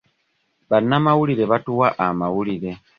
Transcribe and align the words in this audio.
Bannamawulire 0.69 1.43
batuwa 1.51 1.87
amawulire. 2.05 2.71